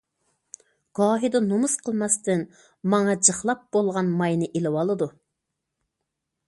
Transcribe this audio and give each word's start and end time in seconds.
گاھىدا 0.99 1.41
نومۇس 1.49 1.75
قىلماستىن 1.89 2.41
ماڭا 2.95 3.15
جىقلاپ 3.29 3.63
بولغان 3.77 4.11
ماينى 4.23 4.53
ئېلىۋالىدۇ. 4.53 5.11